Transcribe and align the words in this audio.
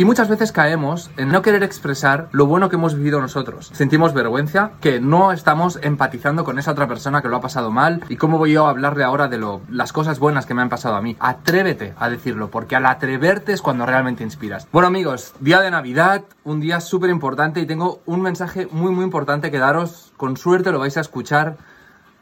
Y 0.00 0.06
muchas 0.06 0.30
veces 0.30 0.50
caemos 0.50 1.10
en 1.18 1.28
no 1.28 1.42
querer 1.42 1.62
expresar 1.62 2.30
lo 2.32 2.46
bueno 2.46 2.70
que 2.70 2.76
hemos 2.76 2.94
vivido 2.94 3.20
nosotros. 3.20 3.70
Sentimos 3.74 4.14
vergüenza, 4.14 4.70
que 4.80 4.98
no 4.98 5.30
estamos 5.30 5.78
empatizando 5.82 6.42
con 6.42 6.58
esa 6.58 6.70
otra 6.70 6.88
persona 6.88 7.20
que 7.20 7.28
lo 7.28 7.36
ha 7.36 7.42
pasado 7.42 7.70
mal 7.70 8.02
y 8.08 8.16
cómo 8.16 8.38
voy 8.38 8.52
yo 8.52 8.64
a 8.64 8.70
hablarle 8.70 9.04
ahora 9.04 9.28
de 9.28 9.38
las 9.68 9.92
cosas 9.92 10.18
buenas 10.18 10.46
que 10.46 10.54
me 10.54 10.62
han 10.62 10.70
pasado 10.70 10.94
a 10.94 11.02
mí. 11.02 11.18
Atrévete 11.20 11.92
a 11.98 12.08
decirlo, 12.08 12.50
porque 12.50 12.76
al 12.76 12.86
atreverte 12.86 13.52
es 13.52 13.60
cuando 13.60 13.84
realmente 13.84 14.24
inspiras. 14.24 14.66
Bueno 14.72 14.88
amigos, 14.88 15.34
día 15.38 15.60
de 15.60 15.70
Navidad, 15.70 16.24
un 16.44 16.60
día 16.60 16.80
súper 16.80 17.10
importante 17.10 17.60
y 17.60 17.66
tengo 17.66 18.00
un 18.06 18.22
mensaje 18.22 18.68
muy 18.72 18.92
muy 18.92 19.04
importante 19.04 19.50
que 19.50 19.58
daros. 19.58 20.14
Con 20.16 20.38
suerte 20.38 20.72
lo 20.72 20.78
vais 20.78 20.96
a 20.96 21.02
escuchar 21.02 21.58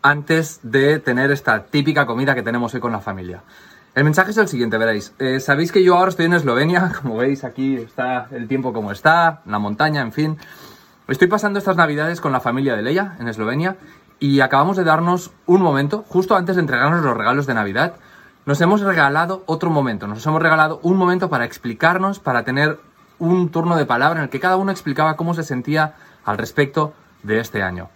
antes 0.03 0.59
de 0.65 0.99
tener 0.99 1.31
esta 1.31 1.67
típica 1.67 2.07
comida 2.07 2.35
que 2.35 2.43
tenemos 2.43 2.75
hoy 2.75 2.81
con 2.81 2.91
la 2.91 3.01
familia. 3.01 3.45
El 3.95 4.05
mensaje 4.05 4.31
es 4.31 4.37
el 4.37 4.49
siguiente, 4.49 4.79
veréis. 4.79 5.15
Eh, 5.19 5.41
Sabéis 5.41 5.73
que 5.73 5.83
yo 5.83 5.97
ahora 5.97 6.11
estoy 6.11 6.27
en 6.27 6.35
Eslovenia, 6.35 6.93
como 7.03 7.17
veis 7.17 7.45
aquí 7.45 7.77
está 7.77 8.29
el 8.31 8.47
tiempo 8.47 8.73
como 8.73 8.93
está, 8.93 9.43
la 9.47 9.59
montaña, 9.59 10.03
en 10.03 10.13
fin. 10.13 10.39
Estoy 11.09 11.29
pasando 11.29 11.59
estas 11.59 11.77
navidades 11.77 12.21
con 12.21 12.33
la 12.33 12.41
familia 12.41 12.77
de 12.77 12.83
Leia 12.83 13.17
en 13.19 13.29
Eslovenia 13.29 13.77
y 14.21 14.41
acabamos 14.41 14.77
de 14.77 14.85
darnos 14.85 15.31
un 15.47 15.63
momento, 15.63 16.05
justo 16.09 16.37
antes 16.37 16.57
de 16.57 16.61
entregarnos 16.61 17.03
los 17.03 17.17
regalos 17.17 17.47
de 17.47 17.55
Navidad, 17.55 17.95
nos 18.45 18.61
hemos 18.61 18.81
regalado 18.81 19.43
otro 19.47 19.71
momento, 19.71 20.07
nos 20.07 20.27
hemos 20.27 20.43
regalado 20.43 20.81
un 20.83 20.97
momento 20.97 21.29
para 21.29 21.45
explicarnos, 21.45 22.19
para 22.19 22.45
tener 22.45 22.79
un 23.19 23.51
turno 23.51 23.77
de 23.77 23.87
palabra 23.87 24.21
en 24.21 24.25
el 24.25 24.31
que 24.31 24.41
cada 24.41 24.57
uno 24.57 24.71
explicaba 24.71 25.17
cómo 25.17 25.35
se 25.35 25.43
sentía 25.43 25.95
al 26.25 26.39
respecto 26.39 26.95
de 27.23 27.41
este 27.41 27.63
año. 27.63 27.89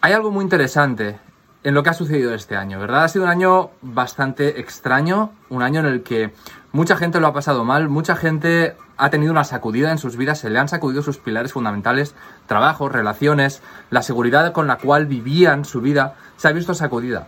Hay 0.00 0.12
algo 0.12 0.30
muy 0.30 0.42
interesante 0.42 1.18
en 1.62 1.74
lo 1.74 1.82
que 1.82 1.90
ha 1.90 1.94
sucedido 1.94 2.34
este 2.34 2.56
año, 2.56 2.78
¿verdad? 2.78 3.04
Ha 3.04 3.08
sido 3.08 3.24
un 3.24 3.30
año 3.30 3.70
bastante 3.82 4.60
extraño, 4.60 5.32
un 5.50 5.62
año 5.62 5.80
en 5.80 5.86
el 5.86 6.02
que 6.02 6.32
mucha 6.72 6.96
gente 6.96 7.20
lo 7.20 7.26
ha 7.26 7.32
pasado 7.34 7.64
mal, 7.64 7.88
mucha 7.88 8.16
gente 8.16 8.76
ha 8.96 9.10
tenido 9.10 9.32
una 9.32 9.44
sacudida 9.44 9.90
en 9.90 9.98
sus 9.98 10.16
vidas, 10.16 10.38
se 10.38 10.50
le 10.50 10.58
han 10.58 10.68
sacudido 10.68 11.02
sus 11.02 11.18
pilares 11.18 11.52
fundamentales, 11.52 12.14
trabajo, 12.46 12.88
relaciones, 12.88 13.62
la 13.90 14.02
seguridad 14.02 14.52
con 14.52 14.66
la 14.66 14.78
cual 14.78 15.06
vivían 15.06 15.64
su 15.64 15.80
vida, 15.80 16.14
se 16.36 16.48
ha 16.48 16.52
visto 16.52 16.72
sacudida. 16.74 17.26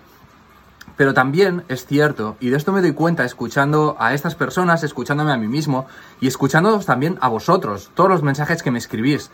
Pero 0.97 1.15
también 1.15 1.65
es 1.69 1.87
cierto, 1.87 2.37
y 2.41 2.51
de 2.51 2.57
esto 2.57 2.73
me 2.73 2.83
doy 2.83 2.93
cuenta 2.93 3.25
escuchando 3.25 3.97
a 3.99 4.15
estas 4.15 4.35
personas, 4.35 4.83
escuchándome 4.83 5.33
a 5.33 5.37
mí 5.37 5.49
mismo 5.49 5.87
y 6.21 6.27
escuchándoos 6.27 6.87
también 6.87 7.19
a 7.21 7.29
vosotros, 7.29 7.91
todos 7.95 8.11
los 8.11 8.23
mensajes 8.23 8.63
que 8.63 8.71
me 8.71 8.79
escribís. 8.79 9.31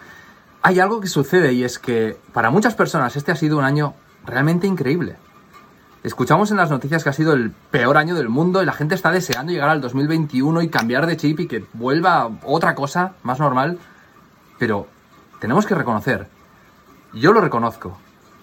Hay 0.63 0.81
algo 0.81 1.01
que 1.01 1.09
sucede 1.09 1.53
y 1.53 1.65
es 1.65 1.79
que 1.79 2.17
para 2.33 2.51
muchas 2.51 2.75
personas 2.75 3.17
este 3.17 3.33
ha 3.33 3.37
sido 3.37 3.59
un 3.59 3.65
año 3.65 3.95
realmente 4.25 4.67
increíble. 4.67 5.17
Escuchamos 6.05 6.51
en 6.51 6.57
las 6.57 6.71
noticias 6.71 7.03
que 7.03 7.11
ha 7.11 7.13
sido 7.13 7.33
el 7.33 7.51
peor 7.51 7.97
año 7.97 8.15
del 8.15 8.29
mundo 8.29 8.63
y 8.63 8.67
la 8.67 8.73
gente 8.73 8.95
está 8.95 9.11
deseando 9.11 9.53
llegar 9.53 9.69
al 9.69 9.81
2021 9.81 10.63
y 10.63 10.69
cambiar 10.69 11.07
de 11.07 11.17
chip 11.17 11.41
y 11.41 11.49
que 11.49 11.65
vuelva 11.73 12.31
otra 12.45 12.75
cosa 12.75 13.15
más 13.23 13.41
normal. 13.41 13.79
Pero 14.59 14.87
tenemos 15.41 15.67
que 15.67 15.75
reconocer, 15.75 16.29
yo 17.13 17.33
lo 17.33 17.41
reconozco, 17.41 17.99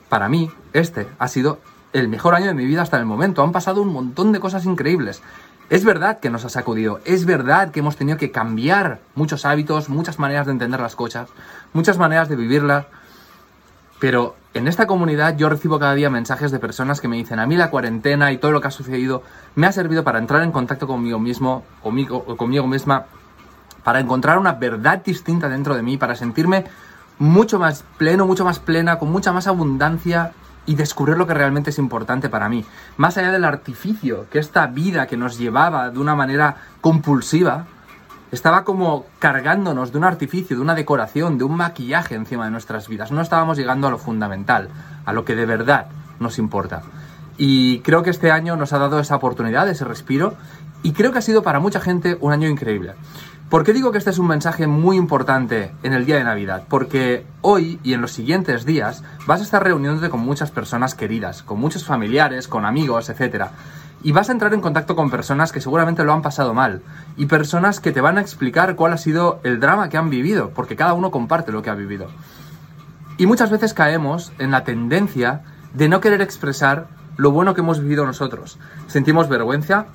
para 0.10 0.30
mí 0.30 0.52
este 0.74 1.08
ha 1.18 1.28
sido 1.28 1.60
el 1.94 2.10
mejor 2.10 2.36
año 2.36 2.48
de 2.48 2.54
mi 2.54 2.66
vida 2.66 2.82
hasta 2.82 2.98
el 2.98 3.06
momento. 3.06 3.42
Han 3.42 3.54
pasado 3.54 3.82
un 3.82 3.94
montón 3.94 4.32
de 4.32 4.40
cosas 4.40 4.66
increíbles. 4.66 5.22
Es 5.70 5.84
verdad 5.84 6.20
que 6.20 6.30
nos 6.30 6.46
ha 6.46 6.50
sacudido, 6.50 7.00
es 7.06 7.26
verdad 7.26 7.72
que 7.72 7.80
hemos 7.80 7.96
tenido 7.96 8.18
que 8.18 8.32
cambiar 8.32 9.00
muchos 9.16 9.46
hábitos, 9.46 9.90
muchas 9.90 10.20
maneras 10.20 10.46
de 10.46 10.52
entender 10.52 10.80
las 10.80 10.96
cosas, 10.96 11.30
muchas 11.74 11.98
maneras 11.98 12.30
de 12.30 12.36
vivirlas, 12.36 12.86
pero 14.00 14.36
en 14.56 14.70
esta 14.70 14.88
comunidad 14.88 15.36
yo 15.36 15.50
recibo 15.50 15.80
cada 15.80 15.96
día 15.96 16.10
mensajes 16.10 16.50
de 16.50 16.60
personas 16.60 17.02
que 17.02 17.10
me 17.10 17.18
dicen, 17.18 17.40
a 17.40 17.46
mí 17.46 17.58
la 17.58 17.70
cuarentena 17.70 18.32
y 18.32 18.38
todo 18.38 18.52
lo 18.52 18.62
que 18.62 18.70
ha 18.70 18.72
sucedido 18.72 19.22
me 19.56 19.68
ha 19.68 19.72
servido 19.74 20.04
para 20.06 20.18
entrar 20.18 20.44
en 20.44 20.54
contacto 20.54 20.88
conmigo 20.88 21.20
mismo, 21.20 21.66
conmigo, 21.84 22.24
conmigo 22.38 22.66
misma, 22.66 23.06
para 23.84 24.00
encontrar 24.00 24.38
una 24.38 24.54
verdad 24.54 25.04
distinta 25.04 25.50
dentro 25.50 25.76
de 25.76 25.84
mí, 25.84 25.98
para 25.98 26.16
sentirme 26.16 26.64
mucho 27.20 27.60
más 27.60 27.84
pleno, 27.98 28.26
mucho 28.26 28.46
más 28.46 28.60
plena, 28.60 28.98
con 28.98 29.12
mucha 29.12 29.34
más 29.34 29.48
abundancia 29.48 30.32
y 30.66 30.76
descubrir 30.76 31.18
lo 31.18 31.28
que 31.28 31.34
realmente 31.34 31.70
es 31.70 31.78
importante 31.78 32.30
para 32.30 32.48
mí. 32.48 32.66
Más 32.96 33.18
allá 33.18 33.32
del 33.32 33.44
artificio 33.44 34.28
que 34.30 34.40
esta 34.40 34.68
vida 34.68 35.06
que 35.06 35.18
nos 35.18 35.38
llevaba 35.38 35.90
de 35.90 36.00
una 36.00 36.16
manera 36.16 36.56
compulsiva, 36.80 37.68
estaba 38.36 38.64
como 38.64 39.06
cargándonos 39.18 39.92
de 39.92 39.98
un 39.98 40.04
artificio, 40.04 40.56
de 40.56 40.62
una 40.62 40.76
decoración, 40.76 41.38
de 41.38 41.46
un 41.46 41.56
maquillaje 41.56 42.14
encima 42.14 42.46
de 42.46 42.52
nuestras 42.52 42.88
vidas. 42.88 43.12
No 43.12 43.22
estábamos 43.22 43.58
llegando 43.58 43.88
a 43.88 43.92
lo 43.92 43.98
fundamental, 43.98 44.70
a 45.06 45.14
lo 45.14 45.26
que 45.26 45.36
de 45.36 45.46
verdad 45.46 45.88
nos 46.20 46.38
importa. 46.38 46.84
Y 47.38 47.80
creo 47.80 48.04
que 48.04 48.12
este 48.12 48.32
año 48.32 48.56
nos 48.56 48.74
ha 48.74 48.78
dado 48.78 49.00
esa 49.00 49.16
oportunidad, 49.16 49.68
ese 49.68 49.86
respiro, 49.86 50.36
y 50.84 50.94
creo 50.94 51.12
que 51.12 51.20
ha 51.20 51.22
sido 51.22 51.44
para 51.44 51.60
mucha 51.60 51.80
gente 51.80 52.18
un 52.22 52.32
año 52.32 52.48
increíble. 52.48 52.94
¿Por 53.50 53.64
qué 53.64 53.74
digo 53.74 53.92
que 53.92 54.00
este 54.00 54.10
es 54.10 54.18
un 54.18 54.28
mensaje 54.28 54.68
muy 54.68 54.98
importante 54.98 55.72
en 55.84 55.94
el 55.94 56.06
día 56.06 56.18
de 56.18 56.24
Navidad? 56.24 56.64
Porque 56.68 57.26
hoy 57.42 57.80
y 57.84 57.94
en 57.94 58.02
los 58.02 58.12
siguientes 58.12 58.66
días 58.66 59.04
vas 59.28 59.40
a 59.40 59.44
estar 59.44 59.64
reuniéndote 59.64 60.10
con 60.10 60.20
muchas 60.20 60.52
personas 60.52 60.96
queridas, 60.96 61.44
con 61.44 61.60
muchos 61.60 61.86
familiares, 61.86 62.48
con 62.48 62.66
amigos, 62.66 63.10
etc. 63.10 63.46
Y 64.04 64.12
vas 64.12 64.30
a 64.30 64.34
entrar 64.34 64.54
en 64.54 64.62
contacto 64.62 64.96
con 64.96 65.10
personas 65.10 65.52
que 65.52 65.62
seguramente 65.62 66.04
lo 66.04 66.14
han 66.14 66.22
pasado 66.22 66.54
mal 66.54 66.82
y 67.18 67.26
personas 67.26 67.80
que 67.80 67.92
te 67.92 68.02
van 68.02 68.18
a 68.18 68.22
explicar 68.22 68.76
cuál 68.76 68.94
ha 68.94 68.98
sido 68.98 69.40
el 69.44 69.60
drama 69.60 69.90
que 69.90 69.98
han 69.98 70.10
vivido, 70.10 70.52
porque 70.52 70.76
cada 70.76 70.94
uno 70.94 71.12
comparte 71.12 71.52
lo 71.52 71.62
que 71.62 71.72
ha 71.72 71.76
vivido. 71.76 72.08
Y 73.18 73.26
muchas 73.26 73.50
veces 73.50 73.74
caemos 73.74 74.32
en 74.38 74.52
la 74.52 74.64
tendencia 74.64 75.42
de 75.74 75.90
no 75.90 76.02
querer 76.02 76.22
expresar 76.22 76.88
lo 77.18 77.32
bueno 77.32 77.54
que 77.54 77.62
hemos 77.62 77.80
vivido 77.80 78.06
nosotros. 78.06 78.60
Sentimos 78.88 79.30
vergüenza, 79.30 79.86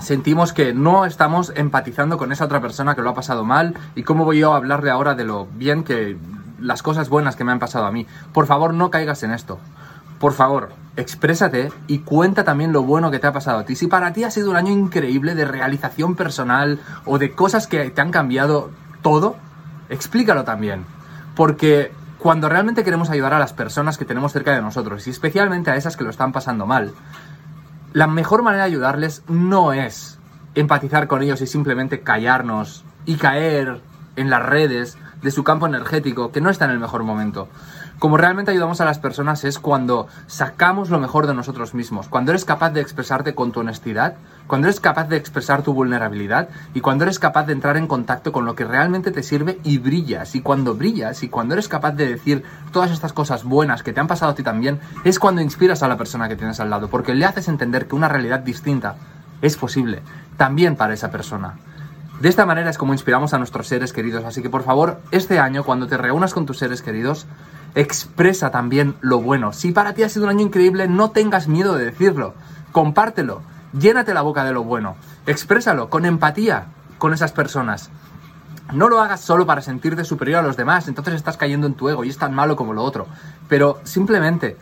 sentimos 0.00 0.52
que 0.52 0.74
no 0.74 1.04
estamos 1.04 1.52
empatizando 1.54 2.18
con 2.18 2.32
esa 2.32 2.44
otra 2.44 2.60
persona 2.60 2.94
que 2.94 3.02
lo 3.02 3.10
ha 3.10 3.14
pasado 3.14 3.44
mal 3.44 3.74
y 3.94 4.02
cómo 4.02 4.24
voy 4.24 4.40
yo 4.40 4.52
a 4.52 4.56
hablarle 4.56 4.90
ahora 4.90 5.14
de 5.14 5.24
lo 5.24 5.46
bien 5.46 5.84
que 5.84 6.16
las 6.60 6.82
cosas 6.82 7.08
buenas 7.08 7.36
que 7.36 7.44
me 7.44 7.52
han 7.52 7.58
pasado 7.58 7.86
a 7.86 7.92
mí. 7.92 8.06
Por 8.32 8.46
favor, 8.46 8.74
no 8.74 8.90
caigas 8.90 9.22
en 9.22 9.32
esto. 9.32 9.58
Por 10.20 10.34
favor, 10.34 10.68
exprésate 10.96 11.72
y 11.86 12.00
cuenta 12.00 12.44
también 12.44 12.74
lo 12.74 12.82
bueno 12.82 13.10
que 13.10 13.18
te 13.18 13.26
ha 13.26 13.32
pasado 13.32 13.60
a 13.60 13.64
ti. 13.64 13.74
Si 13.74 13.86
para 13.86 14.12
ti 14.12 14.22
ha 14.22 14.30
sido 14.30 14.50
un 14.50 14.56
año 14.56 14.70
increíble 14.70 15.34
de 15.34 15.46
realización 15.46 16.14
personal 16.14 16.78
o 17.06 17.18
de 17.18 17.32
cosas 17.32 17.66
que 17.66 17.88
te 17.88 18.00
han 18.02 18.10
cambiado 18.10 18.70
todo, 19.00 19.36
explícalo 19.88 20.44
también. 20.44 20.84
Porque 21.34 21.90
cuando 22.18 22.50
realmente 22.50 22.84
queremos 22.84 23.08
ayudar 23.08 23.32
a 23.32 23.38
las 23.38 23.54
personas 23.54 23.96
que 23.96 24.04
tenemos 24.04 24.34
cerca 24.34 24.54
de 24.54 24.60
nosotros 24.60 25.06
y 25.06 25.10
especialmente 25.10 25.70
a 25.70 25.76
esas 25.76 25.96
que 25.96 26.04
lo 26.04 26.10
están 26.10 26.32
pasando 26.32 26.66
mal, 26.66 26.92
la 27.94 28.06
mejor 28.06 28.42
manera 28.42 28.64
de 28.64 28.70
ayudarles 28.70 29.22
no 29.26 29.72
es 29.72 30.18
empatizar 30.54 31.06
con 31.06 31.22
ellos 31.22 31.40
y 31.40 31.46
simplemente 31.46 32.02
callarnos 32.02 32.84
y 33.06 33.14
caer 33.14 33.80
en 34.16 34.28
las 34.28 34.44
redes 34.44 34.98
de 35.22 35.30
su 35.30 35.44
campo 35.44 35.66
energético, 35.66 36.32
que 36.32 36.40
no 36.40 36.50
está 36.50 36.64
en 36.64 36.72
el 36.72 36.78
mejor 36.78 37.02
momento. 37.02 37.48
Como 37.98 38.16
realmente 38.16 38.50
ayudamos 38.50 38.80
a 38.80 38.86
las 38.86 38.98
personas 38.98 39.44
es 39.44 39.58
cuando 39.58 40.08
sacamos 40.26 40.88
lo 40.88 40.98
mejor 40.98 41.26
de 41.26 41.34
nosotros 41.34 41.74
mismos, 41.74 42.08
cuando 42.08 42.32
eres 42.32 42.46
capaz 42.46 42.70
de 42.70 42.80
expresarte 42.80 43.34
con 43.34 43.52
tu 43.52 43.60
honestidad, 43.60 44.14
cuando 44.46 44.68
eres 44.68 44.80
capaz 44.80 45.08
de 45.08 45.16
expresar 45.16 45.62
tu 45.62 45.74
vulnerabilidad 45.74 46.48
y 46.72 46.80
cuando 46.80 47.04
eres 47.04 47.18
capaz 47.18 47.44
de 47.44 47.52
entrar 47.52 47.76
en 47.76 47.86
contacto 47.86 48.32
con 48.32 48.46
lo 48.46 48.54
que 48.54 48.64
realmente 48.64 49.10
te 49.10 49.22
sirve 49.22 49.58
y 49.64 49.78
brillas. 49.78 50.34
Y 50.34 50.40
cuando 50.40 50.74
brillas 50.74 51.22
y 51.22 51.28
cuando 51.28 51.54
eres 51.54 51.68
capaz 51.68 51.92
de 51.92 52.08
decir 52.08 52.42
todas 52.72 52.90
estas 52.90 53.12
cosas 53.12 53.44
buenas 53.44 53.82
que 53.82 53.92
te 53.92 54.00
han 54.00 54.08
pasado 54.08 54.32
a 54.32 54.34
ti 54.34 54.42
también, 54.42 54.80
es 55.04 55.18
cuando 55.18 55.42
inspiras 55.42 55.82
a 55.82 55.88
la 55.88 55.98
persona 55.98 56.28
que 56.28 56.36
tienes 56.36 56.58
al 56.60 56.70
lado, 56.70 56.88
porque 56.88 57.14
le 57.14 57.26
haces 57.26 57.48
entender 57.48 57.86
que 57.86 57.96
una 57.96 58.08
realidad 58.08 58.40
distinta 58.40 58.96
es 59.42 59.56
posible 59.56 60.02
también 60.36 60.76
para 60.76 60.94
esa 60.94 61.10
persona. 61.10 61.58
De 62.20 62.28
esta 62.28 62.44
manera 62.44 62.68
es 62.68 62.76
como 62.76 62.92
inspiramos 62.92 63.32
a 63.32 63.38
nuestros 63.38 63.66
seres 63.66 63.94
queridos. 63.94 64.24
Así 64.24 64.42
que 64.42 64.50
por 64.50 64.62
favor, 64.62 65.00
este 65.10 65.38
año, 65.38 65.64
cuando 65.64 65.86
te 65.86 65.96
reúnas 65.96 66.34
con 66.34 66.44
tus 66.44 66.58
seres 66.58 66.82
queridos, 66.82 67.26
expresa 67.74 68.50
también 68.50 68.94
lo 69.00 69.20
bueno. 69.20 69.54
Si 69.54 69.72
para 69.72 69.94
ti 69.94 70.02
ha 70.02 70.08
sido 70.10 70.26
un 70.26 70.30
año 70.30 70.42
increíble, 70.42 70.86
no 70.86 71.10
tengas 71.12 71.48
miedo 71.48 71.74
de 71.76 71.86
decirlo. 71.86 72.34
Compártelo. 72.72 73.40
Llénate 73.72 74.12
la 74.12 74.20
boca 74.20 74.44
de 74.44 74.52
lo 74.52 74.64
bueno. 74.64 74.96
Exprésalo 75.26 75.88
con 75.88 76.04
empatía 76.04 76.66
con 76.98 77.14
esas 77.14 77.32
personas. 77.32 77.90
No 78.72 78.88
lo 78.90 79.00
hagas 79.00 79.22
solo 79.22 79.46
para 79.46 79.62
sentirte 79.62 80.04
superior 80.04 80.40
a 80.40 80.46
los 80.46 80.56
demás, 80.56 80.88
entonces 80.88 81.14
estás 81.14 81.36
cayendo 81.36 81.66
en 81.66 81.74
tu 81.74 81.88
ego 81.88 82.04
y 82.04 82.10
es 82.10 82.18
tan 82.18 82.34
malo 82.34 82.54
como 82.54 82.74
lo 82.74 82.84
otro. 82.84 83.06
Pero 83.48 83.80
simplemente 83.84 84.58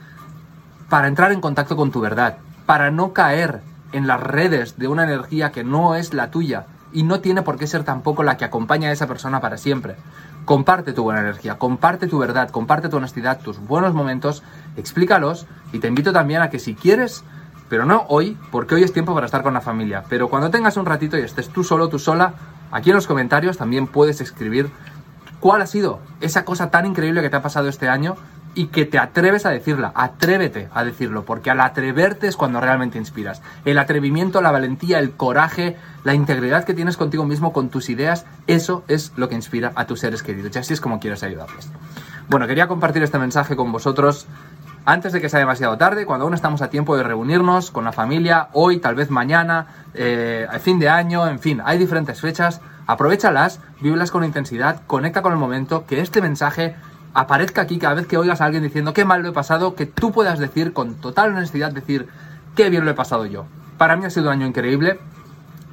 para 0.88 1.08
entrar 1.08 1.32
en 1.32 1.40
contacto 1.40 1.76
con 1.76 1.90
tu 1.90 2.00
verdad, 2.00 2.38
para 2.66 2.90
no 2.90 3.12
caer 3.12 3.62
en 3.93 4.06
las 4.06 4.20
redes 4.20 4.78
de 4.78 4.88
una 4.88 5.04
energía 5.04 5.52
que 5.52 5.64
no 5.64 5.96
es 5.96 6.14
la 6.14 6.31
tuya, 6.31 6.66
y 6.93 7.02
no 7.02 7.20
tiene 7.20 7.43
por 7.43 7.58
qué 7.58 7.67
ser 7.67 7.85
tampoco 7.85 8.23
la 8.23 8.37
que 8.37 8.44
acompaña 8.44 8.88
a 8.88 8.93
esa 8.93 9.06
persona 9.06 9.40
para 9.40 9.58
siempre. 9.58 9.96
Comparte 10.44 10.93
tu 10.93 11.02
buena 11.02 11.20
energía, 11.20 11.58
comparte 11.58 12.06
tu 12.06 12.19
verdad, 12.19 12.50
comparte 12.50 12.88
tu 12.88 12.96
honestidad, 12.96 13.40
tus 13.40 13.58
buenos 13.58 13.94
momentos, 13.94 14.43
explícalos 14.76 15.46
y 15.73 15.79
te 15.79 15.88
invito 15.88 16.12
también 16.12 16.43
a 16.43 16.50
que 16.50 16.58
si 16.58 16.75
quieres, 16.75 17.25
pero 17.69 17.85
no 17.85 18.06
hoy, 18.08 18.38
porque 18.50 18.75
hoy 18.75 18.82
es 18.82 18.93
tiempo 18.93 19.14
para 19.14 19.26
estar 19.26 19.43
con 19.43 19.55
la 19.55 19.61
familia, 19.61 20.05
pero 20.08 20.29
cuando 20.29 20.50
tengas 20.50 20.76
un 20.76 20.87
ratito 20.87 21.19
y 21.19 21.23
estés 21.23 21.49
tú 21.50 21.64
solo, 21.64 21.88
tú 21.88 21.99
sola, 21.99 22.35
aquí 22.73 22.90
en 22.90 22.96
los 22.96 23.06
comentarios 23.06 23.58
también 23.58 23.87
puedes 23.87 24.20
escribir 24.20 24.70
cuál 25.40 25.62
ha 25.62 25.67
sido 25.67 26.00
esa 26.20 26.44
cosa 26.44 26.70
tan 26.70 26.87
increíble 26.87 27.23
que 27.23 27.31
te 27.31 27.37
ha 27.37 27.43
pasado 27.43 27.69
este 27.69 27.88
año 27.88 28.17
y 28.54 28.66
que 28.66 28.84
te 28.84 28.98
atreves 28.98 29.46
a 29.46 29.50
decirla. 29.50 29.92
Atrévete 29.94 30.68
a 30.72 30.84
decirlo, 30.84 31.24
porque 31.24 31.50
al 31.50 31.60
atreverte 31.60 32.26
es 32.26 32.36
cuando 32.36 32.60
realmente 32.60 32.98
inspiras. 32.98 33.42
El 33.64 33.78
atrevimiento, 33.78 34.40
la 34.40 34.50
valentía, 34.50 34.98
el 34.98 35.12
coraje, 35.12 35.76
la 36.04 36.14
integridad 36.14 36.64
que 36.64 36.74
tienes 36.74 36.96
contigo 36.96 37.24
mismo, 37.24 37.52
con 37.52 37.68
tus 37.68 37.88
ideas, 37.88 38.26
eso 38.46 38.84
es 38.88 39.12
lo 39.16 39.28
que 39.28 39.34
inspira 39.34 39.72
a 39.74 39.86
tus 39.86 40.00
seres 40.00 40.22
queridos. 40.22 40.54
Y 40.54 40.58
así 40.58 40.74
es 40.74 40.80
como 40.80 41.00
quieres 41.00 41.22
ayudarles. 41.22 41.68
Bueno, 42.28 42.46
quería 42.46 42.68
compartir 42.68 43.02
este 43.02 43.18
mensaje 43.18 43.56
con 43.56 43.72
vosotros 43.72 44.26
antes 44.84 45.12
de 45.12 45.20
que 45.20 45.28
sea 45.28 45.40
demasiado 45.40 45.76
tarde, 45.76 46.06
cuando 46.06 46.24
aún 46.24 46.32
estamos 46.32 46.62
a 46.62 46.70
tiempo 46.70 46.96
de 46.96 47.02
reunirnos 47.02 47.70
con 47.70 47.84
la 47.84 47.92
familia, 47.92 48.48
hoy, 48.54 48.78
tal 48.78 48.94
vez 48.94 49.10
mañana, 49.10 49.66
eh, 49.92 50.48
fin 50.60 50.78
de 50.78 50.88
año, 50.88 51.28
en 51.28 51.40
fin, 51.40 51.60
hay 51.62 51.76
diferentes 51.76 52.22
fechas, 52.22 52.62
aprovechalas, 52.86 53.60
vívelas 53.82 54.10
con 54.10 54.24
intensidad, 54.24 54.80
conecta 54.86 55.20
con 55.20 55.32
el 55.32 55.38
momento, 55.38 55.84
que 55.86 56.00
este 56.00 56.22
mensaje 56.22 56.74
aparezca 57.18 57.62
aquí 57.62 57.78
cada 57.78 57.94
vez 57.94 58.06
que 58.06 58.16
oigas 58.16 58.40
a 58.40 58.44
alguien 58.44 58.62
diciendo 58.62 58.92
qué 58.94 59.04
mal 59.04 59.22
lo 59.22 59.30
he 59.30 59.32
pasado, 59.32 59.74
que 59.74 59.86
tú 59.86 60.12
puedas 60.12 60.38
decir 60.38 60.72
con 60.72 60.94
total 60.94 61.32
honestidad, 61.32 61.72
decir 61.72 62.06
qué 62.54 62.70
bien 62.70 62.84
lo 62.84 62.92
he 62.92 62.94
pasado 62.94 63.26
yo. 63.26 63.46
Para 63.76 63.96
mí 63.96 64.04
ha 64.04 64.10
sido 64.10 64.26
un 64.26 64.34
año 64.34 64.46
increíble, 64.46 65.00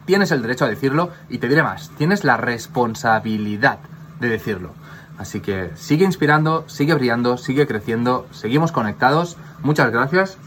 tienes 0.06 0.32
el 0.32 0.42
derecho 0.42 0.66
a 0.66 0.70
decirlo 0.70 1.12
y 1.30 1.38
te 1.38 1.48
diré 1.48 1.62
más, 1.62 1.92
tienes 1.98 2.24
la 2.24 2.38
responsabilidad 2.38 3.78
de 4.20 4.30
decirlo. 4.30 4.74
Así 5.20 5.40
que 5.40 5.70
sigue 5.76 6.04
inspirando, 6.04 6.66
sigue 6.68 6.96
brillando, 6.96 7.38
sigue 7.38 7.68
creciendo, 7.68 8.28
seguimos 8.32 8.72
conectados. 8.72 9.38
Muchas 9.62 9.92
gracias. 9.92 10.38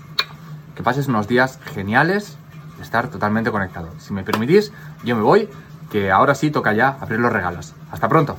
Que 0.74 0.82
pases 0.82 1.08
unos 1.08 1.28
días 1.28 1.58
geniales 1.74 2.36
de 2.76 2.82
estar 2.82 3.08
totalmente 3.08 3.50
conectado. 3.50 3.88
Si 3.98 4.12
me 4.12 4.24
permitís, 4.24 4.72
yo 5.04 5.16
me 5.16 5.22
voy, 5.22 5.48
que 5.90 6.10
ahora 6.10 6.34
sí 6.34 6.50
toca 6.50 6.72
ya 6.72 6.98
abrir 7.00 7.20
los 7.20 7.32
regalos. 7.32 7.72
Hasta 7.90 8.08
pronto. 8.08 8.36